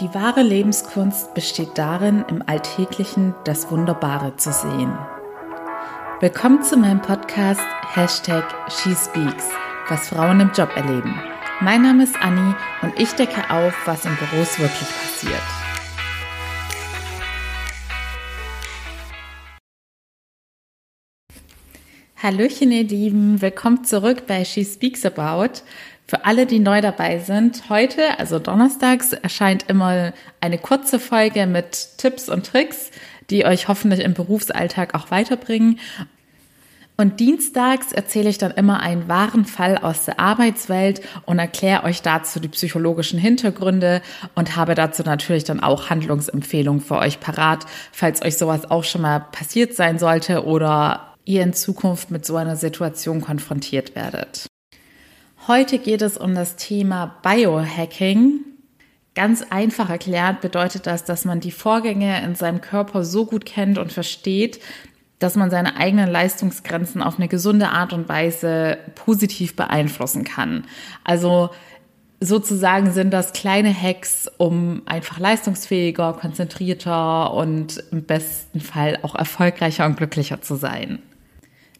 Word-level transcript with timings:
Die 0.00 0.12
wahre 0.12 0.42
Lebenskunst 0.42 1.32
besteht 1.32 1.78
darin, 1.78 2.22
im 2.28 2.42
Alltäglichen 2.46 3.34
das 3.44 3.70
Wunderbare 3.70 4.36
zu 4.36 4.52
sehen. 4.52 4.92
Willkommen 6.20 6.62
zu 6.62 6.76
meinem 6.76 7.00
Podcast 7.00 7.62
Hashtag 7.94 8.44
SheSpeaks, 8.68 9.48
was 9.88 10.10
Frauen 10.10 10.40
im 10.40 10.52
Job 10.52 10.68
erleben. 10.76 11.18
Mein 11.62 11.80
Name 11.80 12.04
ist 12.04 12.14
Anni 12.20 12.54
und 12.82 12.92
ich 13.00 13.10
decke 13.12 13.48
auf, 13.48 13.72
was 13.86 14.04
in 14.04 14.14
Büros 14.16 14.58
wirklich 14.58 14.90
passiert. 15.00 15.40
Hallöchen 22.22 22.70
ihr 22.70 22.84
Lieben, 22.84 23.40
willkommen 23.40 23.84
zurück 23.84 24.26
bei 24.26 24.44
She 24.44 24.62
Speaks 24.62 25.06
About. 25.06 25.62
Für 26.08 26.24
alle, 26.24 26.46
die 26.46 26.60
neu 26.60 26.80
dabei 26.80 27.18
sind, 27.18 27.68
heute, 27.68 28.18
also 28.20 28.38
donnerstags, 28.38 29.12
erscheint 29.12 29.68
immer 29.68 30.12
eine 30.40 30.56
kurze 30.56 31.00
Folge 31.00 31.46
mit 31.46 31.98
Tipps 31.98 32.28
und 32.28 32.46
Tricks, 32.46 32.92
die 33.28 33.44
euch 33.44 33.66
hoffentlich 33.66 34.00
im 34.00 34.14
Berufsalltag 34.14 34.94
auch 34.94 35.10
weiterbringen. 35.10 35.80
Und 36.96 37.18
dienstags 37.18 37.92
erzähle 37.92 38.30
ich 38.30 38.38
dann 38.38 38.52
immer 38.52 38.80
einen 38.80 39.08
wahren 39.08 39.44
Fall 39.44 39.76
aus 39.76 40.04
der 40.04 40.20
Arbeitswelt 40.20 41.02
und 41.26 41.40
erkläre 41.40 41.82
euch 41.82 42.02
dazu 42.02 42.38
die 42.38 42.48
psychologischen 42.48 43.18
Hintergründe 43.18 44.00
und 44.36 44.56
habe 44.56 44.76
dazu 44.76 45.02
natürlich 45.02 45.44
dann 45.44 45.60
auch 45.60 45.90
Handlungsempfehlungen 45.90 46.80
für 46.80 46.98
euch 46.98 47.18
parat, 47.18 47.66
falls 47.90 48.22
euch 48.22 48.38
sowas 48.38 48.70
auch 48.70 48.84
schon 48.84 49.02
mal 49.02 49.18
passiert 49.18 49.74
sein 49.74 49.98
sollte 49.98 50.46
oder 50.46 51.16
ihr 51.24 51.42
in 51.42 51.52
Zukunft 51.52 52.12
mit 52.12 52.24
so 52.24 52.36
einer 52.36 52.56
Situation 52.56 53.20
konfrontiert 53.20 53.96
werdet. 53.96 54.46
Heute 55.48 55.78
geht 55.78 56.02
es 56.02 56.16
um 56.16 56.34
das 56.34 56.56
Thema 56.56 57.18
Biohacking. 57.22 58.40
Ganz 59.14 59.44
einfach 59.48 59.88
erklärt 59.88 60.40
bedeutet 60.40 60.88
das, 60.88 61.04
dass 61.04 61.24
man 61.24 61.38
die 61.38 61.52
Vorgänge 61.52 62.20
in 62.24 62.34
seinem 62.34 62.60
Körper 62.60 63.04
so 63.04 63.26
gut 63.26 63.46
kennt 63.46 63.78
und 63.78 63.92
versteht, 63.92 64.58
dass 65.20 65.36
man 65.36 65.50
seine 65.50 65.76
eigenen 65.76 66.10
Leistungsgrenzen 66.10 67.00
auf 67.00 67.18
eine 67.18 67.28
gesunde 67.28 67.68
Art 67.68 67.92
und 67.92 68.08
Weise 68.08 68.78
positiv 68.96 69.54
beeinflussen 69.54 70.24
kann. 70.24 70.64
Also 71.04 71.50
sozusagen 72.18 72.90
sind 72.90 73.12
das 73.12 73.32
kleine 73.32 73.72
Hacks, 73.72 74.28
um 74.38 74.82
einfach 74.86 75.20
leistungsfähiger, 75.20 76.14
konzentrierter 76.14 77.32
und 77.32 77.84
im 77.92 78.02
besten 78.02 78.58
Fall 78.58 78.98
auch 79.02 79.14
erfolgreicher 79.14 79.86
und 79.86 79.96
glücklicher 79.96 80.42
zu 80.42 80.56
sein. 80.56 80.98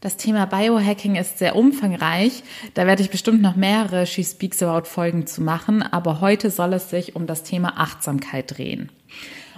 Das 0.07 0.17
Thema 0.17 0.47
Biohacking 0.47 1.17
ist 1.17 1.39
sehr 1.39 1.57
umfangreich. 1.57 2.45
Da 2.75 2.87
werde 2.87 3.03
ich 3.03 3.11
bestimmt 3.11 3.43
noch 3.43 3.57
mehrere 3.57 4.07
She 4.07 4.23
Speaks 4.23 4.63
About 4.63 4.87
Folgen 4.87 5.27
zu 5.27 5.43
machen. 5.43 5.83
Aber 5.83 6.21
heute 6.21 6.51
soll 6.51 6.75
es 6.75 6.91
sich 6.91 7.17
um 7.17 7.27
das 7.27 7.43
Thema 7.43 7.73
Achtsamkeit 7.77 8.57
drehen. 8.57 8.93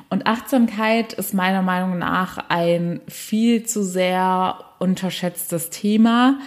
Und 0.09 0.27
Achtsamkeit 0.27 1.13
ist 1.13 1.35
meiner 1.35 1.61
Meinung 1.61 1.99
nach 1.99 2.39
ein 2.49 3.03
viel 3.09 3.65
zu 3.65 3.85
sehr 3.85 4.59
unterschätztes 4.79 5.69
Thema. 5.69 6.39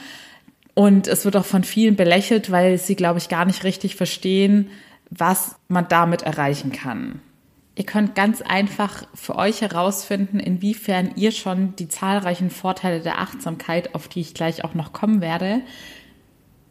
Und 0.73 1.07
es 1.07 1.23
wird 1.23 1.37
auch 1.37 1.45
von 1.45 1.63
vielen 1.63 1.95
belächelt, 1.95 2.49
weil 2.49 2.79
sie, 2.79 2.95
glaube 2.95 3.19
ich, 3.19 3.29
gar 3.29 3.45
nicht 3.45 3.63
richtig 3.63 3.95
verstehen, 3.97 4.71
was 5.11 5.57
man 5.67 5.87
damit 5.87 6.23
erreichen 6.23 6.71
kann. 6.71 7.21
Ihr 7.75 7.85
könnt 7.85 8.15
ganz 8.15 8.41
einfach 8.41 9.05
für 9.13 9.35
euch 9.35 9.61
herausfinden, 9.61 10.39
inwiefern 10.39 11.11
ihr 11.15 11.31
schon 11.31 11.75
die 11.77 11.87
zahlreichen 11.87 12.49
Vorteile 12.49 12.99
der 12.99 13.19
Achtsamkeit, 13.19 13.95
auf 13.95 14.07
die 14.07 14.21
ich 14.21 14.33
gleich 14.33 14.63
auch 14.65 14.73
noch 14.73 14.91
kommen 14.91 15.21
werde, 15.21 15.61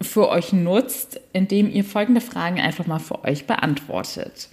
für 0.03 0.29
euch 0.29 0.53
nutzt, 0.53 1.21
indem 1.33 1.71
ihr 1.71 1.85
folgende 1.85 2.21
Fragen 2.21 2.61
einfach 2.61 2.87
mal 2.87 2.99
für 2.99 3.25
euch 3.25 3.47
beantwortet. 3.47 4.51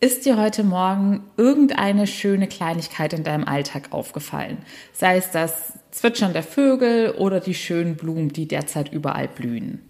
Ist 0.00 0.26
dir 0.26 0.36
heute 0.36 0.64
Morgen 0.64 1.22
irgendeine 1.36 2.08
schöne 2.08 2.48
Kleinigkeit 2.48 3.12
in 3.12 3.22
deinem 3.22 3.44
Alltag 3.44 3.92
aufgefallen? 3.92 4.58
Sei 4.92 5.16
es 5.16 5.30
das 5.30 5.74
Zwitschern 5.92 6.32
der 6.32 6.42
Vögel 6.42 7.12
oder 7.12 7.38
die 7.38 7.54
schönen 7.54 7.94
Blumen, 7.94 8.30
die 8.30 8.48
derzeit 8.48 8.92
überall 8.92 9.28
blühen. 9.28 9.80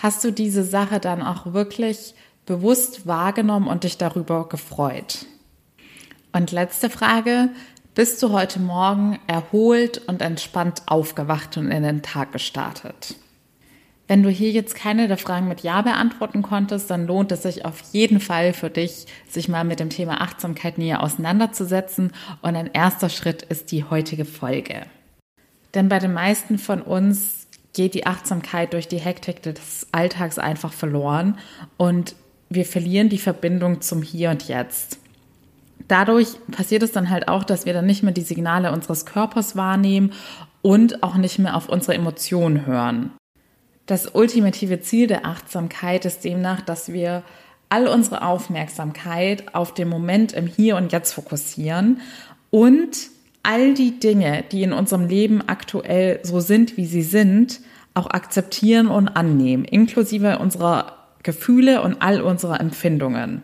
Hast 0.00 0.24
du 0.24 0.30
diese 0.30 0.64
Sache 0.64 0.98
dann 0.98 1.20
auch 1.20 1.52
wirklich 1.52 2.14
bewusst 2.50 3.06
wahrgenommen 3.06 3.68
und 3.68 3.84
dich 3.84 3.96
darüber 3.96 4.48
gefreut? 4.48 5.26
Und 6.32 6.50
letzte 6.50 6.90
Frage, 6.90 7.50
bist 7.94 8.20
du 8.24 8.32
heute 8.32 8.58
Morgen 8.58 9.20
erholt 9.28 9.98
und 10.08 10.20
entspannt 10.20 10.82
aufgewacht 10.86 11.56
und 11.56 11.70
in 11.70 11.84
den 11.84 12.02
Tag 12.02 12.32
gestartet? 12.32 13.14
Wenn 14.08 14.24
du 14.24 14.30
hier 14.30 14.50
jetzt 14.50 14.74
keine 14.74 15.06
der 15.06 15.16
Fragen 15.16 15.46
mit 15.46 15.60
Ja 15.60 15.82
beantworten 15.82 16.42
konntest, 16.42 16.90
dann 16.90 17.06
lohnt 17.06 17.30
es 17.30 17.44
sich 17.44 17.64
auf 17.64 17.80
jeden 17.92 18.18
Fall 18.18 18.52
für 18.52 18.68
dich, 18.68 19.06
sich 19.28 19.48
mal 19.48 19.62
mit 19.62 19.78
dem 19.78 19.90
Thema 19.90 20.20
Achtsamkeit 20.20 20.76
näher 20.76 21.04
auseinanderzusetzen. 21.04 22.10
Und 22.42 22.56
ein 22.56 22.70
erster 22.72 23.10
Schritt 23.10 23.42
ist 23.42 23.70
die 23.70 23.84
heutige 23.84 24.24
Folge. 24.24 24.82
Denn 25.74 25.88
bei 25.88 26.00
den 26.00 26.12
meisten 26.12 26.58
von 26.58 26.82
uns 26.82 27.46
geht 27.74 27.94
die 27.94 28.08
Achtsamkeit 28.08 28.72
durch 28.72 28.88
die 28.88 28.98
Hektik 28.98 29.40
des 29.44 29.86
Alltags 29.92 30.40
einfach 30.40 30.72
verloren. 30.72 31.38
Und 31.76 32.16
wir 32.50 32.64
verlieren 32.64 33.08
die 33.08 33.18
Verbindung 33.18 33.80
zum 33.80 34.02
Hier 34.02 34.30
und 34.30 34.48
Jetzt. 34.48 34.98
Dadurch 35.88 36.28
passiert 36.50 36.82
es 36.82 36.92
dann 36.92 37.08
halt 37.08 37.28
auch, 37.28 37.44
dass 37.44 37.64
wir 37.64 37.72
dann 37.72 37.86
nicht 37.86 38.02
mehr 38.02 38.12
die 38.12 38.20
Signale 38.20 38.72
unseres 38.72 39.06
Körpers 39.06 39.56
wahrnehmen 39.56 40.12
und 40.60 41.02
auch 41.02 41.16
nicht 41.16 41.38
mehr 41.38 41.56
auf 41.56 41.68
unsere 41.68 41.94
Emotionen 41.94 42.66
hören. 42.66 43.12
Das 43.86 44.14
ultimative 44.14 44.80
Ziel 44.80 45.06
der 45.06 45.24
Achtsamkeit 45.24 46.04
ist 46.04 46.24
demnach, 46.24 46.60
dass 46.60 46.92
wir 46.92 47.22
all 47.70 47.86
unsere 47.86 48.22
Aufmerksamkeit 48.22 49.54
auf 49.54 49.72
den 49.72 49.88
Moment 49.88 50.32
im 50.32 50.46
Hier 50.46 50.76
und 50.76 50.92
Jetzt 50.92 51.12
fokussieren 51.12 52.00
und 52.50 52.96
all 53.42 53.74
die 53.74 53.98
Dinge, 53.98 54.44
die 54.50 54.64
in 54.64 54.72
unserem 54.72 55.06
Leben 55.06 55.40
aktuell 55.48 56.20
so 56.24 56.40
sind, 56.40 56.76
wie 56.76 56.86
sie 56.86 57.02
sind, 57.02 57.60
auch 57.94 58.06
akzeptieren 58.06 58.88
und 58.88 59.08
annehmen, 59.08 59.64
inklusive 59.64 60.38
unserer 60.38 60.99
Gefühle 61.22 61.82
und 61.82 62.00
all 62.00 62.20
unsere 62.20 62.58
Empfindungen. 62.58 63.42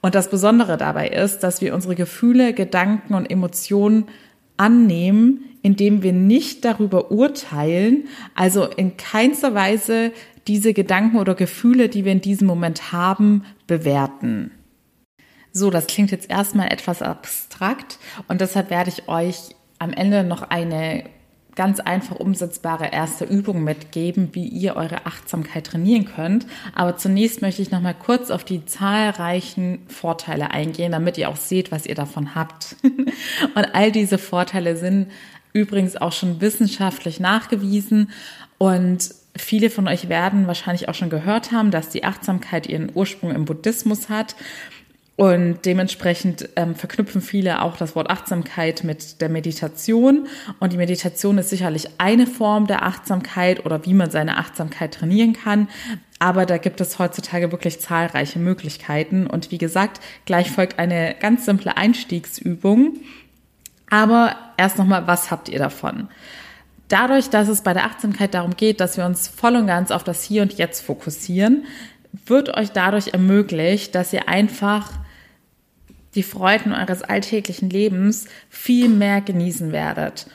Und 0.00 0.14
das 0.14 0.28
Besondere 0.28 0.76
dabei 0.76 1.08
ist, 1.08 1.40
dass 1.40 1.60
wir 1.60 1.74
unsere 1.74 1.94
Gefühle, 1.94 2.52
Gedanken 2.52 3.14
und 3.14 3.30
Emotionen 3.30 4.06
annehmen, 4.56 5.44
indem 5.62 6.02
wir 6.02 6.12
nicht 6.12 6.64
darüber 6.64 7.10
urteilen, 7.10 8.04
also 8.34 8.66
in 8.66 8.96
keinster 8.98 9.54
Weise 9.54 10.12
diese 10.46 10.74
Gedanken 10.74 11.18
oder 11.18 11.34
Gefühle, 11.34 11.88
die 11.88 12.04
wir 12.04 12.12
in 12.12 12.20
diesem 12.20 12.46
Moment 12.46 12.92
haben, 12.92 13.44
bewerten. 13.66 14.50
So, 15.52 15.70
das 15.70 15.86
klingt 15.86 16.10
jetzt 16.10 16.28
erstmal 16.28 16.70
etwas 16.70 17.00
abstrakt 17.00 17.98
und 18.28 18.40
deshalb 18.40 18.70
werde 18.70 18.90
ich 18.90 19.08
euch 19.08 19.54
am 19.78 19.92
Ende 19.92 20.24
noch 20.24 20.42
eine 20.42 21.04
ganz 21.56 21.80
einfach 21.80 22.16
umsetzbare 22.16 22.90
erste 22.92 23.24
Übung 23.24 23.62
mitgeben, 23.64 24.30
wie 24.32 24.46
ihr 24.46 24.76
eure 24.76 25.06
Achtsamkeit 25.06 25.66
trainieren 25.66 26.04
könnt. 26.04 26.46
Aber 26.74 26.96
zunächst 26.96 27.42
möchte 27.42 27.62
ich 27.62 27.70
noch 27.70 27.80
mal 27.80 27.94
kurz 27.94 28.30
auf 28.30 28.44
die 28.44 28.64
zahlreichen 28.64 29.80
Vorteile 29.88 30.50
eingehen, 30.50 30.92
damit 30.92 31.18
ihr 31.18 31.28
auch 31.28 31.36
seht, 31.36 31.70
was 31.72 31.86
ihr 31.86 31.94
davon 31.94 32.34
habt. 32.34 32.76
Und 33.54 33.74
all 33.74 33.92
diese 33.92 34.18
Vorteile 34.18 34.76
sind 34.76 35.10
übrigens 35.52 35.96
auch 35.96 36.12
schon 36.12 36.40
wissenschaftlich 36.40 37.20
nachgewiesen 37.20 38.10
und 38.58 39.14
Viele 39.36 39.68
von 39.68 39.88
euch 39.88 40.08
werden 40.08 40.46
wahrscheinlich 40.46 40.88
auch 40.88 40.94
schon 40.94 41.10
gehört 41.10 41.50
haben, 41.50 41.72
dass 41.72 41.88
die 41.88 42.04
Achtsamkeit 42.04 42.68
ihren 42.68 42.92
Ursprung 42.94 43.32
im 43.32 43.46
Buddhismus 43.46 44.08
hat. 44.08 44.36
Und 45.16 45.64
dementsprechend 45.64 46.48
ähm, 46.56 46.74
verknüpfen 46.74 47.20
viele 47.20 47.62
auch 47.62 47.76
das 47.76 47.94
Wort 47.94 48.10
Achtsamkeit 48.10 48.82
mit 48.82 49.20
der 49.20 49.28
Meditation. 49.28 50.26
Und 50.58 50.72
die 50.72 50.76
Meditation 50.76 51.38
ist 51.38 51.50
sicherlich 51.50 51.88
eine 51.98 52.26
Form 52.26 52.66
der 52.66 52.82
Achtsamkeit 52.82 53.64
oder 53.64 53.86
wie 53.86 53.94
man 53.94 54.10
seine 54.10 54.38
Achtsamkeit 54.38 54.94
trainieren 54.94 55.32
kann. 55.32 55.68
Aber 56.18 56.46
da 56.46 56.58
gibt 56.58 56.80
es 56.80 56.98
heutzutage 56.98 57.52
wirklich 57.52 57.80
zahlreiche 57.80 58.40
Möglichkeiten. 58.40 59.28
Und 59.28 59.52
wie 59.52 59.58
gesagt, 59.58 60.00
gleich 60.26 60.50
folgt 60.50 60.80
eine 60.80 61.14
ganz 61.20 61.44
simple 61.44 61.76
Einstiegsübung. 61.76 62.96
Aber 63.90 64.34
erst 64.56 64.78
nochmal, 64.78 65.06
was 65.06 65.30
habt 65.30 65.48
ihr 65.48 65.60
davon? 65.60 66.08
Dadurch, 66.88 67.30
dass 67.30 67.46
es 67.46 67.62
bei 67.62 67.72
der 67.72 67.84
Achtsamkeit 67.84 68.34
darum 68.34 68.56
geht, 68.56 68.80
dass 68.80 68.96
wir 68.96 69.06
uns 69.06 69.28
voll 69.28 69.54
und 69.54 69.68
ganz 69.68 69.92
auf 69.92 70.02
das 70.02 70.24
Hier 70.24 70.42
und 70.42 70.54
Jetzt 70.54 70.80
fokussieren, 70.84 71.66
wird 72.26 72.56
euch 72.56 72.72
dadurch 72.72 73.08
ermöglicht, 73.08 73.94
dass 73.94 74.12
ihr 74.12 74.28
einfach 74.28 74.90
die 76.14 76.22
Freuden 76.22 76.72
eures 76.72 77.02
alltäglichen 77.02 77.70
Lebens 77.70 78.26
viel 78.48 78.88
mehr 78.88 79.20
genießen 79.20 79.72
werdet. 79.72 80.26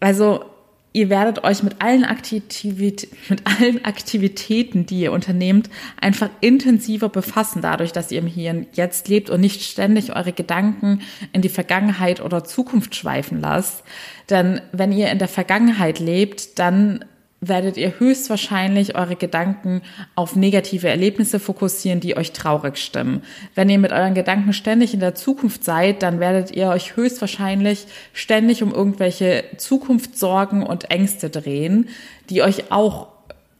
Also 0.00 0.44
ihr 0.92 1.08
werdet 1.08 1.44
euch 1.44 1.62
mit 1.62 1.80
allen, 1.80 2.04
Aktivität, 2.04 3.08
mit 3.28 3.42
allen 3.46 3.84
Aktivitäten, 3.84 4.86
die 4.86 5.02
ihr 5.02 5.12
unternehmt, 5.12 5.70
einfach 6.00 6.30
intensiver 6.40 7.08
befassen, 7.08 7.62
dadurch, 7.62 7.92
dass 7.92 8.10
ihr 8.10 8.18
im 8.18 8.26
Hier 8.26 8.50
und 8.50 8.76
Jetzt 8.76 9.08
lebt 9.08 9.30
und 9.30 9.40
nicht 9.40 9.62
ständig 9.62 10.16
eure 10.16 10.32
Gedanken 10.32 11.02
in 11.32 11.42
die 11.42 11.48
Vergangenheit 11.48 12.20
oder 12.20 12.44
Zukunft 12.44 12.96
schweifen 12.96 13.40
lasst. 13.40 13.84
Denn 14.28 14.60
wenn 14.72 14.92
ihr 14.92 15.10
in 15.10 15.18
der 15.18 15.28
Vergangenheit 15.28 15.98
lebt, 16.00 16.58
dann 16.58 17.04
werdet 17.40 17.76
ihr 17.78 17.98
höchstwahrscheinlich 17.98 18.96
eure 18.96 19.16
Gedanken 19.16 19.80
auf 20.14 20.36
negative 20.36 20.88
Erlebnisse 20.88 21.40
fokussieren, 21.40 22.00
die 22.00 22.16
euch 22.16 22.32
traurig 22.32 22.76
stimmen. 22.76 23.22
Wenn 23.54 23.70
ihr 23.70 23.78
mit 23.78 23.92
euren 23.92 24.14
Gedanken 24.14 24.52
ständig 24.52 24.92
in 24.92 25.00
der 25.00 25.14
Zukunft 25.14 25.64
seid, 25.64 26.02
dann 26.02 26.20
werdet 26.20 26.50
ihr 26.50 26.68
euch 26.68 26.96
höchstwahrscheinlich 26.96 27.86
ständig 28.12 28.62
um 28.62 28.72
irgendwelche 28.72 29.44
Zukunftssorgen 29.56 30.62
und 30.62 30.90
Ängste 30.90 31.30
drehen, 31.30 31.88
die 32.28 32.42
euch 32.42 32.70
auch 32.70 33.08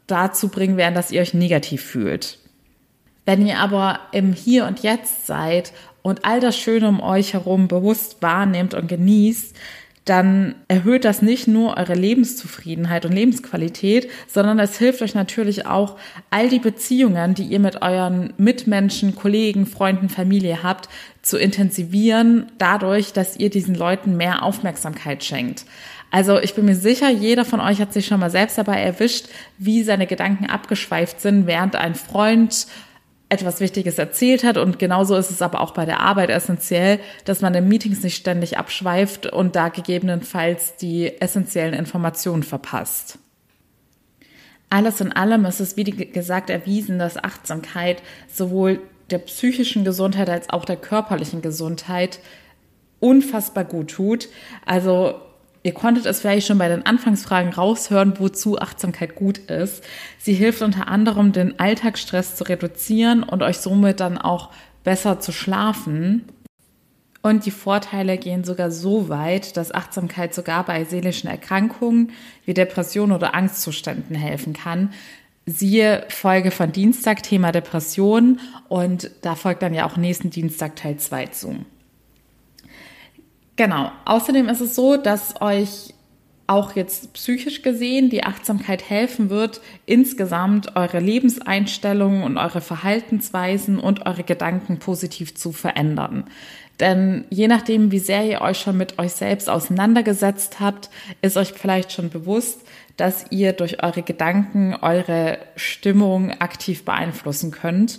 dazu 0.06 0.48
bringen 0.48 0.76
werden, 0.76 0.94
dass 0.94 1.10
ihr 1.10 1.22
euch 1.22 1.34
negativ 1.34 1.82
fühlt. 1.82 2.38
Wenn 3.24 3.46
ihr 3.46 3.58
aber 3.58 4.00
im 4.12 4.32
Hier 4.32 4.66
und 4.66 4.80
Jetzt 4.80 5.26
seid 5.26 5.72
und 6.02 6.24
all 6.24 6.40
das 6.40 6.58
Schöne 6.58 6.88
um 6.88 7.00
euch 7.00 7.34
herum 7.34 7.68
bewusst 7.68 8.20
wahrnehmt 8.20 8.74
und 8.74 8.88
genießt, 8.88 9.56
dann 10.04 10.54
erhöht 10.68 11.04
das 11.04 11.22
nicht 11.22 11.46
nur 11.46 11.76
eure 11.76 11.94
Lebenszufriedenheit 11.94 13.04
und 13.04 13.12
Lebensqualität, 13.12 14.10
sondern 14.26 14.58
es 14.58 14.78
hilft 14.78 15.02
euch 15.02 15.14
natürlich 15.14 15.66
auch, 15.66 15.96
all 16.30 16.48
die 16.48 16.58
Beziehungen, 16.58 17.34
die 17.34 17.44
ihr 17.44 17.60
mit 17.60 17.82
euren 17.82 18.32
Mitmenschen, 18.38 19.14
Kollegen, 19.14 19.66
Freunden, 19.66 20.08
Familie 20.08 20.62
habt, 20.62 20.88
zu 21.22 21.36
intensivieren, 21.36 22.50
dadurch, 22.58 23.12
dass 23.12 23.36
ihr 23.36 23.50
diesen 23.50 23.74
Leuten 23.74 24.16
mehr 24.16 24.42
Aufmerksamkeit 24.42 25.22
schenkt. 25.22 25.66
Also 26.10 26.40
ich 26.40 26.54
bin 26.54 26.64
mir 26.64 26.74
sicher, 26.74 27.08
jeder 27.10 27.44
von 27.44 27.60
euch 27.60 27.80
hat 27.80 27.92
sich 27.92 28.06
schon 28.06 28.20
mal 28.20 28.30
selbst 28.30 28.58
dabei 28.58 28.80
erwischt, 28.80 29.26
wie 29.58 29.82
seine 29.82 30.06
Gedanken 30.06 30.46
abgeschweift 30.46 31.20
sind, 31.20 31.46
während 31.46 31.76
ein 31.76 31.94
Freund 31.94 32.66
etwas 33.30 33.60
Wichtiges 33.60 33.98
erzählt 33.98 34.44
hat. 34.44 34.58
Und 34.58 34.78
genauso 34.78 35.16
ist 35.16 35.30
es 35.30 35.40
aber 35.40 35.60
auch 35.60 35.70
bei 35.70 35.86
der 35.86 36.00
Arbeit 36.00 36.28
essentiell, 36.28 36.98
dass 37.24 37.40
man 37.40 37.54
in 37.54 37.68
Meetings 37.68 38.02
nicht 38.02 38.16
ständig 38.16 38.58
abschweift 38.58 39.26
und 39.26 39.56
da 39.56 39.68
gegebenenfalls 39.68 40.76
die 40.76 41.20
essentiellen 41.20 41.72
Informationen 41.72 42.42
verpasst. 42.42 43.18
Alles 44.68 45.00
in 45.00 45.12
allem 45.12 45.44
ist 45.46 45.60
es, 45.60 45.76
wie 45.76 45.84
gesagt, 45.84 46.50
erwiesen, 46.50 46.98
dass 46.98 47.16
Achtsamkeit 47.16 48.02
sowohl 48.32 48.80
der 49.10 49.18
psychischen 49.18 49.84
Gesundheit 49.84 50.28
als 50.28 50.50
auch 50.50 50.64
der 50.64 50.76
körperlichen 50.76 51.42
Gesundheit 51.42 52.20
unfassbar 53.00 53.64
gut 53.64 53.90
tut. 53.90 54.28
Also 54.66 55.20
Ihr 55.62 55.74
konntet 55.74 56.06
es 56.06 56.20
vielleicht 56.20 56.46
schon 56.46 56.58
bei 56.58 56.68
den 56.68 56.86
Anfangsfragen 56.86 57.52
raushören, 57.52 58.18
wozu 58.18 58.58
Achtsamkeit 58.58 59.14
gut 59.14 59.38
ist. 59.38 59.84
Sie 60.18 60.32
hilft 60.32 60.62
unter 60.62 60.88
anderem, 60.88 61.32
den 61.32 61.58
Alltagsstress 61.58 62.36
zu 62.36 62.44
reduzieren 62.44 63.22
und 63.22 63.42
euch 63.42 63.58
somit 63.58 64.00
dann 64.00 64.16
auch 64.16 64.50
besser 64.84 65.20
zu 65.20 65.32
schlafen. 65.32 66.24
Und 67.22 67.44
die 67.44 67.50
Vorteile 67.50 68.16
gehen 68.16 68.44
sogar 68.44 68.70
so 68.70 69.10
weit, 69.10 69.58
dass 69.58 69.72
Achtsamkeit 69.72 70.34
sogar 70.34 70.64
bei 70.64 70.84
seelischen 70.84 71.28
Erkrankungen 71.28 72.12
wie 72.46 72.54
Depressionen 72.54 73.14
oder 73.14 73.34
Angstzuständen 73.34 74.16
helfen 74.16 74.54
kann. 74.54 74.94
Siehe 75.44 76.06
Folge 76.08 76.50
von 76.50 76.72
Dienstag, 76.72 77.22
Thema 77.22 77.52
Depression. 77.52 78.40
Und 78.68 79.10
da 79.20 79.34
folgt 79.34 79.62
dann 79.62 79.74
ja 79.74 79.84
auch 79.84 79.98
nächsten 79.98 80.30
Dienstag 80.30 80.76
Teil 80.76 80.96
2 80.96 81.26
zu. 81.26 81.56
Genau. 83.60 83.92
Außerdem 84.06 84.48
ist 84.48 84.62
es 84.62 84.74
so, 84.74 84.96
dass 84.96 85.42
euch 85.42 85.92
auch 86.46 86.76
jetzt 86.76 87.12
psychisch 87.12 87.60
gesehen 87.60 88.08
die 88.08 88.24
Achtsamkeit 88.24 88.88
helfen 88.88 89.28
wird, 89.28 89.60
insgesamt 89.84 90.76
eure 90.76 90.98
Lebenseinstellungen 90.98 92.22
und 92.22 92.38
eure 92.38 92.62
Verhaltensweisen 92.62 93.78
und 93.78 94.06
eure 94.06 94.22
Gedanken 94.22 94.78
positiv 94.78 95.34
zu 95.34 95.52
verändern. 95.52 96.24
Denn 96.80 97.26
je 97.28 97.48
nachdem, 97.48 97.92
wie 97.92 97.98
sehr 97.98 98.24
ihr 98.24 98.40
euch 98.40 98.58
schon 98.58 98.78
mit 98.78 98.98
euch 98.98 99.12
selbst 99.12 99.50
auseinandergesetzt 99.50 100.58
habt, 100.58 100.88
ist 101.20 101.36
euch 101.36 101.52
vielleicht 101.52 101.92
schon 101.92 102.08
bewusst, 102.08 102.62
dass 102.96 103.26
ihr 103.28 103.52
durch 103.52 103.82
eure 103.82 104.00
Gedanken 104.00 104.74
eure 104.80 105.36
Stimmung 105.56 106.30
aktiv 106.30 106.86
beeinflussen 106.86 107.50
könnt. 107.50 107.98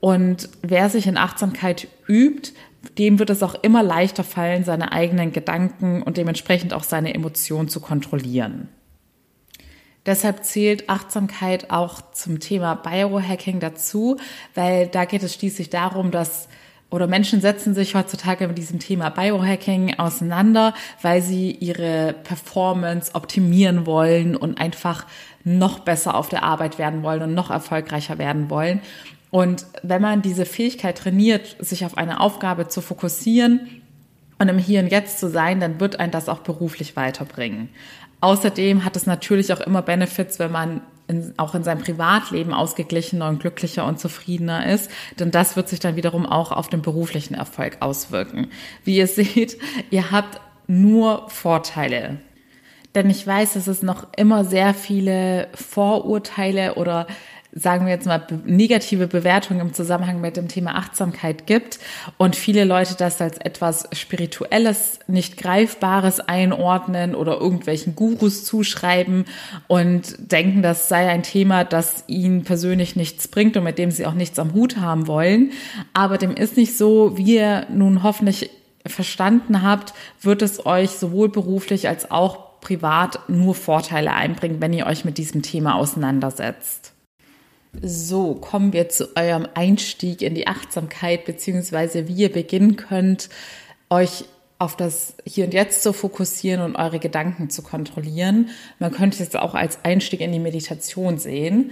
Und 0.00 0.50
wer 0.60 0.90
sich 0.90 1.06
in 1.06 1.16
Achtsamkeit 1.16 1.88
übt, 2.06 2.52
dem 2.96 3.18
wird 3.18 3.30
es 3.30 3.42
auch 3.42 3.54
immer 3.62 3.82
leichter 3.82 4.24
fallen, 4.24 4.64
seine 4.64 4.92
eigenen 4.92 5.32
Gedanken 5.32 6.02
und 6.02 6.16
dementsprechend 6.16 6.72
auch 6.72 6.84
seine 6.84 7.14
Emotionen 7.14 7.68
zu 7.68 7.80
kontrollieren. 7.80 8.68
Deshalb 10.06 10.44
zählt 10.44 10.88
Achtsamkeit 10.88 11.70
auch 11.70 12.00
zum 12.12 12.40
Thema 12.40 12.74
Biohacking 12.76 13.60
dazu, 13.60 14.16
weil 14.54 14.86
da 14.86 15.04
geht 15.04 15.22
es 15.22 15.34
schließlich 15.34 15.70
darum, 15.70 16.10
dass 16.10 16.48
oder 16.90 17.06
Menschen 17.06 17.42
setzen 17.42 17.74
sich 17.74 17.94
heutzutage 17.94 18.48
mit 18.48 18.56
diesem 18.56 18.78
Thema 18.78 19.10
Biohacking 19.10 19.98
auseinander, 19.98 20.72
weil 21.02 21.20
sie 21.20 21.50
ihre 21.50 22.14
Performance 22.24 23.14
optimieren 23.14 23.84
wollen 23.84 24.34
und 24.34 24.58
einfach 24.58 25.04
noch 25.44 25.80
besser 25.80 26.14
auf 26.14 26.30
der 26.30 26.42
Arbeit 26.42 26.78
werden 26.78 27.02
wollen 27.02 27.22
und 27.22 27.34
noch 27.34 27.50
erfolgreicher 27.50 28.16
werden 28.16 28.48
wollen. 28.48 28.80
Und 29.30 29.66
wenn 29.82 30.00
man 30.00 30.22
diese 30.22 30.46
Fähigkeit 30.46 30.98
trainiert, 30.98 31.56
sich 31.60 31.84
auf 31.84 31.98
eine 31.98 32.20
Aufgabe 32.20 32.68
zu 32.68 32.80
fokussieren 32.80 33.82
und 34.38 34.48
im 34.48 34.58
Hier 34.58 34.80
und 34.80 34.88
Jetzt 34.88 35.18
zu 35.18 35.28
sein, 35.28 35.60
dann 35.60 35.80
wird 35.80 36.00
ein 36.00 36.10
das 36.10 36.28
auch 36.28 36.40
beruflich 36.40 36.96
weiterbringen. 36.96 37.68
Außerdem 38.20 38.84
hat 38.84 38.96
es 38.96 39.06
natürlich 39.06 39.52
auch 39.52 39.60
immer 39.60 39.82
Benefits, 39.82 40.38
wenn 40.38 40.50
man 40.50 40.80
in, 41.08 41.34
auch 41.36 41.54
in 41.54 41.62
seinem 41.62 41.82
Privatleben 41.82 42.52
ausgeglichener 42.52 43.28
und 43.28 43.40
glücklicher 43.40 43.86
und 43.86 43.98
zufriedener 43.98 44.66
ist, 44.72 44.90
denn 45.18 45.30
das 45.30 45.56
wird 45.56 45.68
sich 45.68 45.80
dann 45.80 45.96
wiederum 45.96 46.26
auch 46.26 46.52
auf 46.52 46.68
den 46.68 46.82
beruflichen 46.82 47.34
Erfolg 47.34 47.78
auswirken. 47.80 48.48
Wie 48.84 48.96
ihr 48.96 49.06
seht, 49.08 49.58
ihr 49.90 50.10
habt 50.10 50.40
nur 50.66 51.28
Vorteile. 51.30 52.18
Denn 52.94 53.10
ich 53.10 53.26
weiß, 53.26 53.54
dass 53.54 53.66
es 53.66 53.82
noch 53.82 54.06
immer 54.16 54.44
sehr 54.44 54.74
viele 54.74 55.48
Vorurteile 55.54 56.74
oder 56.74 57.06
sagen 57.52 57.86
wir 57.86 57.92
jetzt 57.92 58.06
mal, 58.06 58.24
negative 58.44 59.06
Bewertungen 59.06 59.60
im 59.60 59.74
Zusammenhang 59.74 60.20
mit 60.20 60.36
dem 60.36 60.48
Thema 60.48 60.76
Achtsamkeit 60.76 61.46
gibt 61.46 61.78
und 62.16 62.36
viele 62.36 62.64
Leute 62.64 62.94
das 62.94 63.20
als 63.20 63.38
etwas 63.38 63.88
Spirituelles, 63.92 64.98
nicht 65.06 65.38
Greifbares 65.38 66.20
einordnen 66.20 67.14
oder 67.14 67.40
irgendwelchen 67.40 67.96
Gurus 67.96 68.44
zuschreiben 68.44 69.24
und 69.66 70.30
denken, 70.30 70.62
das 70.62 70.88
sei 70.88 71.08
ein 71.08 71.22
Thema, 71.22 71.64
das 71.64 72.04
ihnen 72.06 72.44
persönlich 72.44 72.96
nichts 72.96 73.28
bringt 73.28 73.56
und 73.56 73.64
mit 73.64 73.78
dem 73.78 73.90
sie 73.90 74.06
auch 74.06 74.14
nichts 74.14 74.38
am 74.38 74.52
Hut 74.52 74.76
haben 74.76 75.06
wollen. 75.06 75.52
Aber 75.94 76.18
dem 76.18 76.34
ist 76.34 76.56
nicht 76.56 76.76
so, 76.76 77.16
wie 77.16 77.36
ihr 77.36 77.66
nun 77.70 78.02
hoffentlich 78.02 78.50
verstanden 78.86 79.62
habt, 79.62 79.94
wird 80.20 80.42
es 80.42 80.64
euch 80.66 80.90
sowohl 80.90 81.28
beruflich 81.28 81.88
als 81.88 82.10
auch 82.10 82.60
privat 82.60 83.28
nur 83.28 83.54
Vorteile 83.54 84.12
einbringen, 84.12 84.60
wenn 84.60 84.72
ihr 84.72 84.86
euch 84.86 85.04
mit 85.04 85.18
diesem 85.18 85.42
Thema 85.42 85.76
auseinandersetzt. 85.76 86.92
So, 87.82 88.34
kommen 88.34 88.72
wir 88.72 88.88
zu 88.88 89.16
eurem 89.16 89.46
Einstieg 89.54 90.22
in 90.22 90.34
die 90.34 90.46
Achtsamkeit, 90.46 91.24
beziehungsweise 91.24 92.08
wie 92.08 92.14
ihr 92.14 92.32
beginnen 92.32 92.76
könnt, 92.76 93.28
euch 93.90 94.24
auf 94.58 94.76
das 94.76 95.14
Hier 95.24 95.44
und 95.44 95.54
Jetzt 95.54 95.82
zu 95.82 95.92
fokussieren 95.92 96.62
und 96.62 96.76
eure 96.76 96.98
Gedanken 96.98 97.50
zu 97.50 97.62
kontrollieren. 97.62 98.50
Man 98.78 98.90
könnte 98.90 99.22
es 99.22 99.34
auch 99.36 99.54
als 99.54 99.84
Einstieg 99.84 100.20
in 100.20 100.32
die 100.32 100.40
Meditation 100.40 101.18
sehen. 101.18 101.70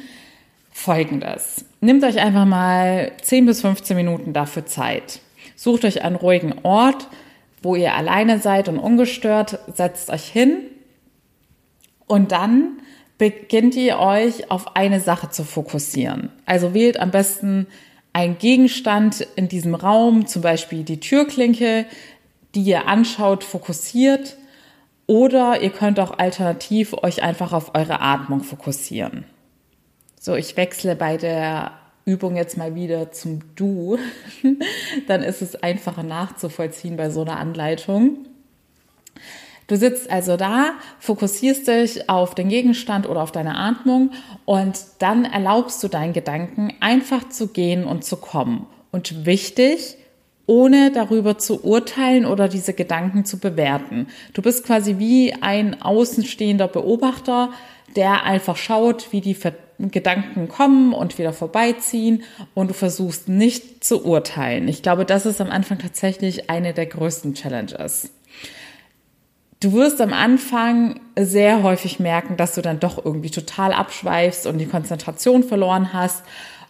Folgendes. 0.71 1.65
Nehmt 1.81 2.05
euch 2.05 2.21
einfach 2.21 2.45
mal 2.45 3.13
10 3.23 3.47
bis 3.47 3.63
15 3.63 3.97
Minuten 3.97 4.33
dafür 4.33 4.67
Zeit. 4.67 5.21
Sucht 5.57 5.85
euch 5.85 6.03
einen 6.03 6.17
ruhigen 6.17 6.55
Ort, 6.63 7.09
wo 7.63 7.75
ihr 7.75 7.95
alleine 7.95 8.39
seid 8.39 8.69
und 8.69 8.79
ungestört, 8.79 9.59
setzt 9.75 10.11
euch 10.11 10.27
hin 10.27 10.59
und 12.07 12.31
dann 12.31 12.79
beginnt 13.19 13.77
ihr 13.77 13.99
euch 13.99 14.51
auf 14.51 14.77
eine 14.77 15.01
Sache 15.01 15.31
zu 15.31 15.45
fokussieren. 15.45 16.31
Also 16.45 16.75
wählt 16.75 17.01
am 17.01 17.11
besten 17.11 17.67
einen 18.13 18.39
Gegenstand 18.39 19.27
in 19.37 19.49
diesem 19.49 19.75
Raum, 19.75 20.27
zum 20.27 20.43
Beispiel 20.43 20.85
die 20.85 21.01
Türklinke, 21.01 21.87
die 22.55 22.63
ihr 22.63 22.89
anschaut, 22.89 23.45
fokussiert. 23.45 24.37
Oder 25.07 25.63
ihr 25.63 25.71
könnt 25.71 26.01
auch 26.01 26.19
alternativ 26.19 26.95
euch 26.95 27.23
einfach 27.23 27.53
auf 27.53 27.75
eure 27.75 28.01
Atmung 28.01 28.43
fokussieren. 28.43 29.25
So, 30.19 30.35
ich 30.35 30.57
wechsle 30.57 30.97
bei 30.97 31.17
der 31.17 31.73
Übung 32.05 32.37
jetzt 32.37 32.57
mal 32.57 32.75
wieder 32.75 33.13
zum 33.13 33.41
Du. 33.55 33.99
Dann 35.07 35.23
ist 35.23 35.43
es 35.43 35.55
einfacher 35.63 36.03
nachzuvollziehen 36.03 36.97
bei 36.97 37.11
so 37.11 37.23
einer 37.23 37.37
Anleitung. 37.37 38.27
Du 39.67 39.77
sitzt 39.77 40.11
also 40.11 40.37
da, 40.37 40.75
fokussierst 41.01 41.67
dich 41.67 42.09
auf 42.09 42.35
den 42.35 42.49
Gegenstand 42.49 43.09
oder 43.09 43.23
auf 43.23 43.33
deine 43.33 43.57
Atmung 43.57 44.13
und 44.45 44.79
dann 45.01 45.25
erlaubst 45.25 45.83
du 45.83 45.89
deinen 45.89 46.13
Gedanken 46.13 46.73
einfach 46.81 47.29
zu 47.29 47.49
gehen 47.49 47.85
und 47.85 48.05
zu 48.05 48.17
kommen. 48.17 48.67
Und 48.93 49.27
wichtig, 49.27 49.97
ohne 50.47 50.93
darüber 50.93 51.39
zu 51.39 51.65
urteilen 51.65 52.25
oder 52.25 52.49
diese 52.49 52.73
Gedanken 52.73 53.25
zu 53.25 53.39
bewerten. 53.39 54.07
Du 54.33 54.43
bist 54.43 54.65
quasi 54.65 54.99
wie 54.99 55.35
ein 55.35 55.83
außenstehender 55.83 56.69
Beobachter, 56.69 57.51
der 57.97 58.23
einfach 58.23 58.57
schaut, 58.57 59.13
wie 59.13 59.21
die 59.21 59.37
Gedanken 59.79 60.49
kommen 60.49 60.93
und 60.93 61.19
wieder 61.19 61.33
vorbeiziehen 61.33 62.23
und 62.55 62.71
du 62.71 62.75
versuchst 62.75 63.29
nicht 63.29 63.85
zu 63.85 64.05
urteilen. 64.05 64.69
Ich 64.69 64.83
glaube, 64.83 65.05
das 65.05 65.27
ist 65.27 65.41
am 65.41 65.51
Anfang 65.51 65.79
tatsächlich 65.79 66.49
eine 66.49 66.73
der 66.73 66.87
größten 66.87 67.35
Challenges. 67.35 68.11
Du 69.61 69.73
wirst 69.73 70.01
am 70.01 70.13
Anfang 70.13 71.01
sehr 71.19 71.63
häufig 71.63 71.99
merken, 71.99 72.37
dass 72.37 72.55
du 72.55 72.63
dann 72.63 72.79
doch 72.79 73.03
irgendwie 73.03 73.31
total 73.31 73.73
abschweifst 73.73 74.47
und 74.47 74.59
die 74.59 74.67
Konzentration 74.67 75.43
verloren 75.43 75.93
hast. 75.93 76.25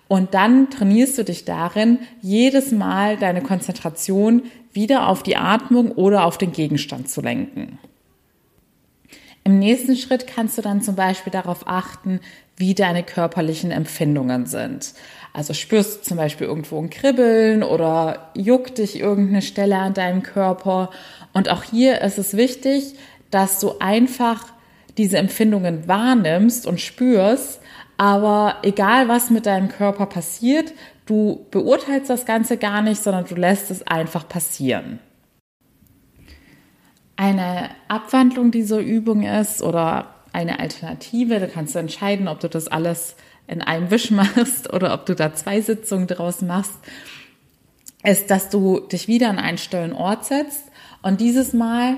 Und 0.09 0.35
dann 0.35 0.71
trainierst 0.71 1.19
du 1.19 1.25
dich 1.25 1.45
darin, 1.45 1.99
jedes 2.23 2.71
Mal 2.71 3.17
deine 3.17 3.43
Konzentration 3.43 4.45
wieder 4.73 5.09
auf 5.09 5.25
die 5.25 5.37
Atmung 5.37 5.91
oder 5.91 6.25
auf 6.25 6.39
den 6.39 6.53
Gegenstand 6.53 7.09
zu 7.09 7.21
lenken. 7.21 7.79
Im 9.43 9.59
nächsten 9.59 9.97
Schritt 9.97 10.27
kannst 10.27 10.59
du 10.59 10.63
dann 10.63 10.81
zum 10.81 10.95
Beispiel 10.95 11.33
darauf 11.33 11.67
achten, 11.67 12.21
wie 12.57 12.75
deine 12.75 13.03
körperlichen 13.03 13.71
Empfindungen 13.71 14.47
sind. 14.47 14.95
Also 15.37 15.53
spürst 15.53 15.99
du 15.99 16.03
zum 16.03 16.17
Beispiel 16.17 16.47
irgendwo 16.47 16.81
ein 16.81 16.89
Kribbeln 16.89 17.63
oder 17.63 18.31
juckt 18.35 18.79
dich 18.79 18.99
irgendeine 18.99 19.43
Stelle 19.43 19.77
an 19.77 19.93
deinem 19.93 20.23
Körper. 20.23 20.89
Und 21.35 21.51
auch 21.51 21.63
hier 21.63 22.01
ist 22.01 22.17
es 22.17 22.39
wichtig, 22.39 22.95
dass 23.31 23.61
du 23.61 23.73
einfach 23.79 24.47
diese 24.97 25.19
Empfindungen 25.19 25.87
wahrnimmst 25.87 26.67
und 26.67 26.81
spürst, 26.81 27.61
aber 27.99 28.57
egal 28.63 29.09
was 29.09 29.29
mit 29.29 29.45
deinem 29.45 29.69
Körper 29.69 30.07
passiert, 30.07 30.73
du 31.05 31.45
beurteilst 31.51 32.09
das 32.09 32.25
Ganze 32.25 32.57
gar 32.57 32.81
nicht, 32.81 33.03
sondern 33.03 33.27
du 33.27 33.35
lässt 33.35 33.71
es 33.71 33.87
einfach 33.87 34.27
passieren. 34.27 35.01
Eine 37.17 37.69
Abwandlung 37.89 38.53
dieser 38.53 38.79
Übung 38.79 39.23
ist 39.23 39.61
oder 39.61 40.15
eine 40.33 40.61
Alternative, 40.61 41.41
da 41.41 41.47
kannst 41.47 41.75
du 41.75 41.79
entscheiden, 41.79 42.27
ob 42.27 42.41
du 42.41 42.49
das 42.49 42.69
alles 42.69 43.17
in 43.47 43.63
einem 43.63 43.91
Wisch 43.91 44.11
machst 44.11 44.73
oder 44.73 44.95
ob 44.95 45.07
du 45.07 45.15
da 45.15 45.35
zwei 45.35 45.61
Sitzungen 45.61 46.07
draus 46.07 46.43
machst, 46.43 46.75
ist, 48.03 48.31
dass 48.31 48.51
du 48.51 48.81
dich 48.81 49.09
wieder 49.09 49.29
an 49.31 49.39
einen 49.39 49.59
stillen 49.59 49.93
Ort 49.93 50.25
setzt 50.25 50.65
und 51.03 51.21
dieses 51.21 51.53
Mal 51.53 51.97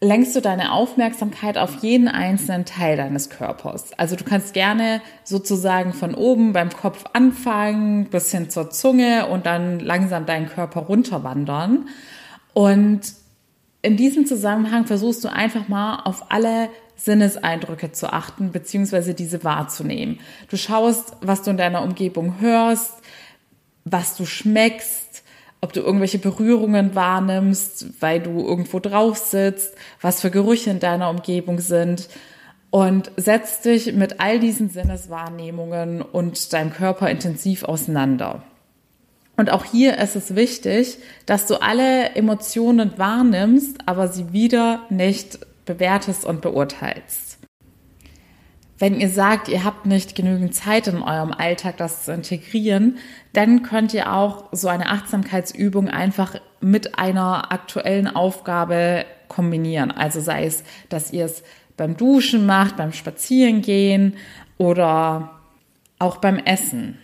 lenkst 0.00 0.36
du 0.36 0.40
deine 0.40 0.72
Aufmerksamkeit 0.72 1.56
auf 1.56 1.82
jeden 1.82 2.08
einzelnen 2.08 2.64
Teil 2.64 2.96
deines 2.96 3.30
Körpers. 3.30 3.92
Also 3.98 4.16
du 4.16 4.24
kannst 4.24 4.52
gerne 4.54 5.00
sozusagen 5.24 5.92
von 5.92 6.14
oben 6.14 6.52
beim 6.52 6.70
Kopf 6.70 7.04
anfangen, 7.12 8.06
bis 8.06 8.30
hin 8.30 8.50
zur 8.50 8.70
Zunge 8.70 9.26
und 9.26 9.46
dann 9.46 9.80
langsam 9.80 10.26
deinen 10.26 10.48
Körper 10.48 10.80
runterwandern. 10.80 11.88
Und 12.52 13.00
in 13.82 13.96
diesem 13.96 14.26
Zusammenhang 14.26 14.86
versuchst 14.86 15.24
du 15.24 15.32
einfach 15.32 15.68
mal 15.68 16.02
auf 16.04 16.30
alle 16.30 16.68
Sinneseindrücke 16.96 17.92
zu 17.92 18.12
achten, 18.12 18.52
beziehungsweise 18.52 19.14
diese 19.14 19.44
wahrzunehmen. 19.44 20.20
Du 20.48 20.56
schaust, 20.56 21.16
was 21.20 21.42
du 21.42 21.50
in 21.50 21.56
deiner 21.56 21.82
Umgebung 21.82 22.40
hörst, 22.40 22.94
was 23.84 24.16
du 24.16 24.24
schmeckst, 24.24 25.22
ob 25.60 25.72
du 25.72 25.80
irgendwelche 25.80 26.18
Berührungen 26.18 26.94
wahrnimmst, 26.94 28.00
weil 28.02 28.20
du 28.20 28.46
irgendwo 28.46 28.80
drauf 28.80 29.16
sitzt, 29.16 29.74
was 30.00 30.20
für 30.20 30.30
Gerüche 30.30 30.70
in 30.70 30.80
deiner 30.80 31.10
Umgebung 31.10 31.58
sind 31.58 32.08
und 32.70 33.10
setzt 33.16 33.64
dich 33.64 33.92
mit 33.92 34.20
all 34.20 34.40
diesen 34.40 34.68
Sinneswahrnehmungen 34.68 36.02
und 36.02 36.52
deinem 36.52 36.72
Körper 36.72 37.08
intensiv 37.08 37.64
auseinander. 37.64 38.42
Und 39.36 39.50
auch 39.50 39.64
hier 39.64 39.98
ist 39.98 40.16
es 40.16 40.34
wichtig, 40.34 40.98
dass 41.26 41.46
du 41.46 41.60
alle 41.62 42.10
Emotionen 42.10 42.92
wahrnimmst, 42.96 43.78
aber 43.86 44.08
sie 44.08 44.32
wieder 44.32 44.82
nicht 44.90 45.38
bewertest 45.64 46.24
und 46.24 46.40
beurteilst. 46.40 47.38
Wenn 48.78 49.00
ihr 49.00 49.08
sagt, 49.08 49.48
ihr 49.48 49.62
habt 49.62 49.86
nicht 49.86 50.16
genügend 50.16 50.54
Zeit 50.54 50.88
in 50.88 51.00
eurem 51.00 51.32
Alltag, 51.32 51.76
das 51.76 52.04
zu 52.04 52.12
integrieren, 52.12 52.98
dann 53.32 53.62
könnt 53.62 53.94
ihr 53.94 54.12
auch 54.12 54.48
so 54.50 54.68
eine 54.68 54.90
Achtsamkeitsübung 54.90 55.88
einfach 55.88 56.34
mit 56.60 56.98
einer 56.98 57.52
aktuellen 57.52 58.08
Aufgabe 58.08 59.04
kombinieren. 59.28 59.92
Also 59.92 60.20
sei 60.20 60.44
es, 60.44 60.64
dass 60.88 61.12
ihr 61.12 61.26
es 61.26 61.44
beim 61.76 61.96
Duschen 61.96 62.46
macht, 62.46 62.76
beim 62.76 62.92
Spazierengehen 62.92 64.16
oder 64.58 65.30
auch 65.98 66.16
beim 66.16 66.38
Essen. 66.38 66.98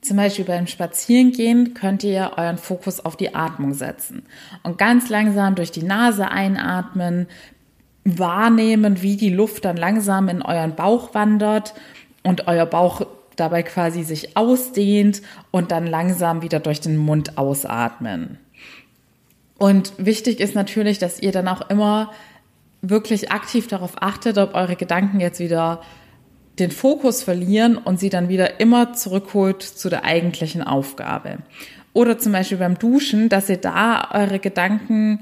Zum 0.00 0.16
Beispiel 0.16 0.46
beim 0.46 0.66
Spazierengehen 0.66 1.74
könnt 1.74 2.04
ihr 2.04 2.32
euren 2.36 2.56
Fokus 2.56 3.04
auf 3.04 3.16
die 3.16 3.34
Atmung 3.34 3.74
setzen 3.74 4.22
und 4.62 4.78
ganz 4.78 5.10
langsam 5.10 5.54
durch 5.54 5.72
die 5.72 5.82
Nase 5.82 6.30
einatmen, 6.30 7.26
wahrnehmen, 8.04 9.02
wie 9.02 9.16
die 9.16 9.30
Luft 9.30 9.64
dann 9.64 9.76
langsam 9.76 10.28
in 10.28 10.42
euren 10.42 10.74
Bauch 10.74 11.14
wandert 11.14 11.74
und 12.22 12.48
euer 12.48 12.66
Bauch 12.66 13.06
dabei 13.36 13.62
quasi 13.62 14.02
sich 14.02 14.36
ausdehnt 14.36 15.22
und 15.50 15.70
dann 15.70 15.86
langsam 15.86 16.42
wieder 16.42 16.60
durch 16.60 16.80
den 16.80 16.96
Mund 16.96 17.38
ausatmen. 17.38 18.38
Und 19.58 19.92
wichtig 19.98 20.40
ist 20.40 20.54
natürlich, 20.54 20.98
dass 20.98 21.20
ihr 21.20 21.32
dann 21.32 21.48
auch 21.48 21.68
immer 21.68 22.10
wirklich 22.82 23.30
aktiv 23.30 23.66
darauf 23.66 24.02
achtet, 24.02 24.38
ob 24.38 24.54
eure 24.54 24.76
Gedanken 24.76 25.20
jetzt 25.20 25.40
wieder 25.40 25.82
den 26.58 26.70
Fokus 26.70 27.22
verlieren 27.22 27.76
und 27.76 28.00
sie 28.00 28.10
dann 28.10 28.28
wieder 28.28 28.60
immer 28.60 28.92
zurückholt 28.92 29.62
zu 29.62 29.88
der 29.88 30.04
eigentlichen 30.04 30.62
Aufgabe. 30.62 31.38
Oder 31.92 32.18
zum 32.18 32.32
Beispiel 32.32 32.58
beim 32.58 32.78
Duschen, 32.78 33.28
dass 33.28 33.48
ihr 33.48 33.56
da 33.56 34.10
eure 34.12 34.38
Gedanken 34.38 35.20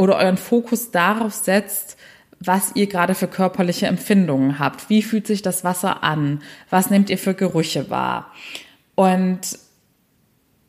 oder 0.00 0.16
euren 0.16 0.38
Fokus 0.38 0.90
darauf 0.90 1.34
setzt, 1.34 1.98
was 2.38 2.72
ihr 2.74 2.86
gerade 2.86 3.14
für 3.14 3.28
körperliche 3.28 3.86
Empfindungen 3.86 4.58
habt. 4.58 4.88
Wie 4.88 5.02
fühlt 5.02 5.26
sich 5.26 5.42
das 5.42 5.62
Wasser 5.62 6.02
an? 6.02 6.40
Was 6.70 6.88
nehmt 6.88 7.10
ihr 7.10 7.18
für 7.18 7.34
Gerüche 7.34 7.90
wahr? 7.90 8.32
Und 8.94 9.58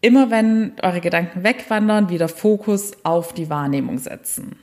immer 0.02 0.30
wenn 0.32 0.74
eure 0.84 1.00
Gedanken 1.00 1.46
wegwandern, 1.46 2.10
wieder 2.10 2.28
Fokus 2.28 2.92
auf 3.04 3.34
die 3.34 3.50
Wahrnehmung 3.50 4.00
setzen. 4.00 4.58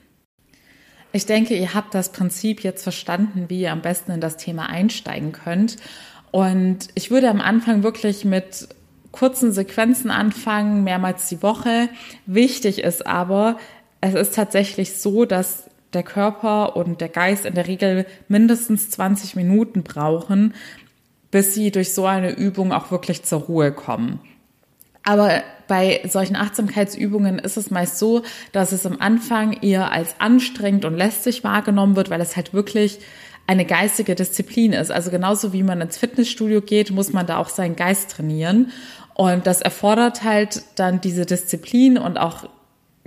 Ich 1.13 1.25
denke, 1.25 1.55
ihr 1.57 1.73
habt 1.73 1.95
das 1.95 2.13
Prinzip 2.13 2.63
jetzt 2.63 2.83
verstanden, 2.83 3.47
wie 3.49 3.63
ihr 3.63 3.73
am 3.73 3.81
besten 3.81 4.13
in 4.13 4.21
das 4.21 4.37
Thema 4.37 4.69
einsteigen 4.69 5.33
könnt. 5.33 5.77
Und 6.31 6.89
ich 6.95 7.11
würde 7.11 7.31
am 7.31 7.41
Anfang 7.41 7.83
wirklich 7.83 8.27
mit 8.27 8.69
kurzen 9.13 9.53
Sequenzen 9.53 10.11
anfangen, 10.11 10.85
mehrmals 10.85 11.29
die 11.29 11.43
Woche. 11.43 11.89
Wichtig 12.27 12.83
ist 12.83 13.07
aber, 13.07 13.57
es 14.01 14.15
ist 14.15 14.35
tatsächlich 14.35 14.95
so, 14.95 15.25
dass 15.25 15.65
der 15.93 16.03
Körper 16.03 16.77
und 16.77 17.01
der 17.01 17.09
Geist 17.09 17.47
in 17.47 17.55
der 17.55 17.67
Regel 17.67 18.07
mindestens 18.29 18.91
20 18.91 19.37
Minuten 19.37 19.83
brauchen, 19.83 20.55
bis 21.31 21.55
sie 21.55 21.71
durch 21.71 21.95
so 21.95 22.07
eine 22.07 22.31
Übung 22.31 22.73
auch 22.73 22.91
wirklich 22.91 23.23
zur 23.23 23.41
Ruhe 23.41 23.73
kommen. 23.73 24.21
Aber 25.03 25.43
bei 25.69 26.03
solchen 26.09 26.37
Achtsamkeitsübungen 26.37 27.39
ist 27.39 27.57
es 27.57 27.71
meist 27.71 27.99
so, 27.99 28.23
dass 28.53 28.73
es 28.73 28.85
am 28.85 28.99
Anfang 29.01 29.55
eher 29.63 29.91
als 29.91 30.15
anstrengend 30.19 30.85
und 30.85 30.97
lästig 30.97 31.45
wahrgenommen 31.45 31.97
wird, 31.97 32.11
weil 32.11 32.21
es 32.21 32.37
halt 32.37 32.53
wirklich 32.53 32.99
eine 33.47 33.65
geistige 33.65 34.15
Disziplin 34.15 34.75
ist. 34.75 34.91
Also 34.91 35.11
genauso 35.11 35.55
wie 35.55 35.63
man 35.63 35.81
ins 35.81 35.97
Fitnessstudio 35.97 36.61
geht, 36.61 36.91
muss 36.91 37.13
man 37.13 37.27
da 37.27 37.39
auch 37.39 37.49
seinen 37.49 37.77
Geist 37.77 38.11
trainieren. 38.11 38.71
Und 39.15 39.47
das 39.47 39.63
erfordert 39.63 40.23
halt 40.23 40.63
dann 40.77 41.01
diese 41.01 41.25
Disziplin 41.25 41.97
und 41.97 42.19
auch 42.19 42.49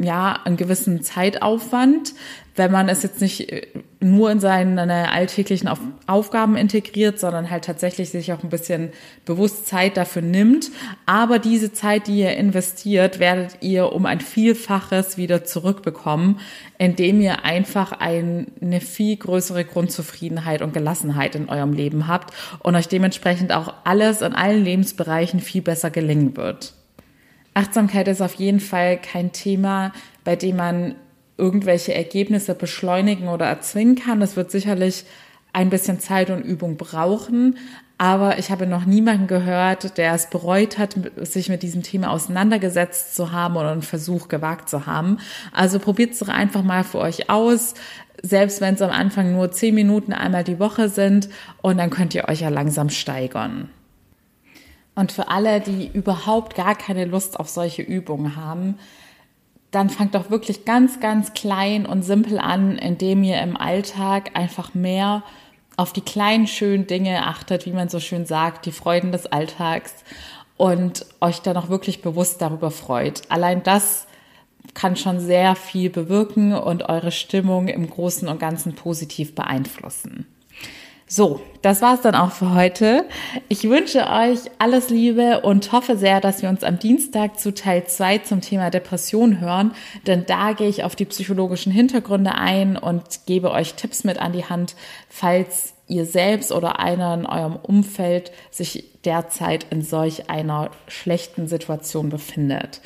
ja, 0.03 0.39
einen 0.43 0.57
gewissen 0.57 1.03
Zeitaufwand, 1.03 2.13
wenn 2.55 2.71
man 2.71 2.89
es 2.89 3.03
jetzt 3.03 3.21
nicht 3.21 3.51
äh, 3.51 3.67
nur 3.99 4.31
in 4.31 4.39
seine 4.39 5.11
alltäglichen 5.11 5.69
Aufgaben 6.07 6.57
integriert, 6.57 7.19
sondern 7.19 7.49
halt 7.49 7.65
tatsächlich 7.65 8.09
sich 8.09 8.33
auch 8.33 8.43
ein 8.43 8.49
bisschen 8.49 8.89
bewusst 9.25 9.67
Zeit 9.67 9.95
dafür 9.95 10.21
nimmt. 10.21 10.71
Aber 11.05 11.39
diese 11.39 11.71
Zeit, 11.71 12.07
die 12.07 12.19
ihr 12.19 12.35
investiert, 12.35 13.19
werdet 13.19 13.57
ihr 13.61 13.93
um 13.93 14.05
ein 14.05 14.19
Vielfaches 14.19 15.17
wieder 15.17 15.45
zurückbekommen, 15.45 16.39
indem 16.77 17.21
ihr 17.21 17.45
einfach 17.45 17.93
eine 17.93 18.81
viel 18.81 19.17
größere 19.17 19.63
Grundzufriedenheit 19.63 20.61
und 20.61 20.73
Gelassenheit 20.73 21.35
in 21.35 21.47
eurem 21.47 21.73
Leben 21.73 22.07
habt 22.07 22.33
und 22.59 22.75
euch 22.75 22.87
dementsprechend 22.87 23.53
auch 23.53 23.73
alles 23.83 24.21
in 24.21 24.33
allen 24.33 24.63
Lebensbereichen 24.63 25.39
viel 25.39 25.61
besser 25.61 25.91
gelingen 25.91 26.35
wird. 26.35 26.73
Achtsamkeit 27.53 28.07
ist 28.07 28.21
auf 28.21 28.35
jeden 28.35 28.59
Fall 28.59 28.97
kein 28.97 29.31
Thema, 29.31 29.91
bei 30.23 30.35
dem 30.35 30.55
man 30.55 30.95
irgendwelche 31.37 31.93
Ergebnisse 31.93 32.55
beschleunigen 32.55 33.27
oder 33.27 33.45
erzwingen 33.45 33.95
kann. 33.95 34.19
Das 34.19 34.35
wird 34.35 34.51
sicherlich 34.51 35.05
ein 35.53 35.69
bisschen 35.69 35.99
Zeit 35.99 36.29
und 36.29 36.43
Übung 36.43 36.77
brauchen. 36.77 37.57
Aber 37.97 38.39
ich 38.39 38.49
habe 38.49 38.65
noch 38.65 38.85
niemanden 38.85 39.27
gehört, 39.27 39.97
der 39.97 40.15
es 40.15 40.29
bereut 40.29 40.79
hat, 40.79 40.95
sich 41.17 41.49
mit 41.49 41.61
diesem 41.61 41.83
Thema 41.83 42.09
auseinandergesetzt 42.09 43.15
zu 43.15 43.31
haben 43.31 43.57
oder 43.57 43.71
einen 43.71 43.83
Versuch 43.83 44.27
gewagt 44.27 44.69
zu 44.69 44.87
haben. 44.87 45.17
Also 45.51 45.77
probiert 45.77 46.13
es 46.13 46.19
doch 46.19 46.29
einfach 46.29 46.63
mal 46.63 46.83
für 46.83 46.97
euch 46.97 47.29
aus, 47.29 47.75
selbst 48.23 48.59
wenn 48.59 48.73
es 48.73 48.81
am 48.81 48.89
Anfang 48.89 49.33
nur 49.33 49.51
zehn 49.51 49.75
Minuten 49.75 50.13
einmal 50.13 50.43
die 50.43 50.59
Woche 50.59 50.89
sind 50.89 51.29
und 51.61 51.77
dann 51.77 51.91
könnt 51.91 52.15
ihr 52.15 52.27
euch 52.27 52.41
ja 52.41 52.49
langsam 52.49 52.89
steigern. 52.89 53.69
Und 54.95 55.11
für 55.11 55.29
alle, 55.29 55.61
die 55.61 55.89
überhaupt 55.93 56.55
gar 56.55 56.75
keine 56.75 57.05
Lust 57.05 57.39
auf 57.39 57.49
solche 57.49 57.81
Übungen 57.81 58.35
haben, 58.35 58.77
dann 59.71 59.89
fangt 59.89 60.15
doch 60.15 60.29
wirklich 60.29 60.65
ganz, 60.65 60.99
ganz 60.99 61.33
klein 61.33 61.85
und 61.85 62.03
simpel 62.03 62.39
an, 62.39 62.77
indem 62.77 63.23
ihr 63.23 63.41
im 63.41 63.55
Alltag 63.55 64.31
einfach 64.33 64.73
mehr 64.73 65.23
auf 65.77 65.93
die 65.93 66.01
kleinen, 66.01 66.45
schönen 66.45 66.87
Dinge 66.87 67.25
achtet, 67.25 67.65
wie 67.65 67.71
man 67.71 67.87
so 67.87 67.99
schön 68.01 68.25
sagt, 68.25 68.65
die 68.65 68.73
Freuden 68.73 69.13
des 69.13 69.27
Alltags 69.27 69.93
und 70.57 71.05
euch 71.21 71.39
dann 71.39 71.57
auch 71.57 71.69
wirklich 71.69 72.01
bewusst 72.01 72.41
darüber 72.41 72.69
freut. 72.69 73.21
Allein 73.29 73.63
das 73.63 74.07
kann 74.73 74.95
schon 74.95 75.19
sehr 75.19 75.55
viel 75.55 75.89
bewirken 75.89 76.53
und 76.53 76.83
eure 76.83 77.11
Stimmung 77.11 77.67
im 77.67 77.89
Großen 77.89 78.27
und 78.27 78.39
Ganzen 78.39 78.75
positiv 78.75 79.33
beeinflussen. 79.33 80.27
So, 81.13 81.41
das 81.61 81.81
war's 81.81 81.99
dann 81.99 82.15
auch 82.15 82.31
für 82.31 82.55
heute. 82.55 83.03
Ich 83.49 83.65
wünsche 83.65 84.07
euch 84.07 84.49
alles 84.59 84.89
Liebe 84.89 85.41
und 85.41 85.73
hoffe 85.73 85.97
sehr, 85.97 86.21
dass 86.21 86.41
wir 86.41 86.47
uns 86.47 86.63
am 86.63 86.79
Dienstag 86.79 87.37
zu 87.37 87.53
Teil 87.53 87.85
2 87.85 88.19
zum 88.19 88.39
Thema 88.39 88.69
Depression 88.69 89.41
hören, 89.41 89.73
denn 90.07 90.25
da 90.25 90.53
gehe 90.53 90.69
ich 90.69 90.85
auf 90.85 90.95
die 90.95 91.03
psychologischen 91.03 91.73
Hintergründe 91.73 92.35
ein 92.35 92.77
und 92.77 93.25
gebe 93.25 93.51
euch 93.51 93.73
Tipps 93.73 94.05
mit 94.05 94.21
an 94.21 94.31
die 94.31 94.45
Hand, 94.45 94.77
falls 95.09 95.73
ihr 95.89 96.05
selbst 96.05 96.53
oder 96.53 96.79
einer 96.79 97.13
in 97.15 97.25
eurem 97.25 97.57
Umfeld 97.57 98.31
sich 98.49 98.85
derzeit 99.03 99.65
in 99.69 99.81
solch 99.81 100.29
einer 100.29 100.71
schlechten 100.87 101.49
Situation 101.49 102.07
befindet. 102.07 102.79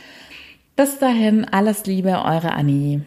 Bis 0.76 0.98
dahin, 0.98 1.46
alles 1.46 1.86
Liebe, 1.86 2.24
eure 2.26 2.54
Annie. 2.54 3.04